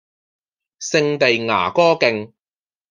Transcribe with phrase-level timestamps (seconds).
[0.79, 2.33] 聖地牙哥徑